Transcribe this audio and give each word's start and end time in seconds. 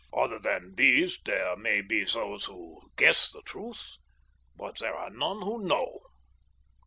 Other 0.17 0.39
than 0.39 0.73
these 0.77 1.19
there 1.23 1.55
may 1.55 1.81
be 1.81 2.05
those 2.05 2.45
who 2.45 2.89
guess 2.97 3.31
the 3.31 3.43
truth, 3.43 3.97
but 4.55 4.79
there 4.79 4.95
are 4.95 5.11
none 5.11 5.43
who 5.43 5.61
know." 5.63 5.99